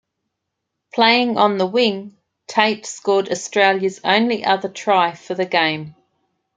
Playing 0.95 1.37
on 1.37 1.59
the 1.59 1.67
wing, 1.67 2.17
Tate 2.47 2.87
scored 2.87 3.29
Australia's 3.29 4.01
only 4.03 4.43
other 4.43 4.67
try 4.67 5.13
for 5.13 5.35
the 5.35 5.45
game. 5.45 5.93